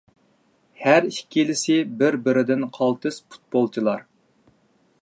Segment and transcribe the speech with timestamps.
[0.85, 4.05] ھەر ئىككىلىسى بىر-بىرىدىن قالتىس پۇتبولچىلار.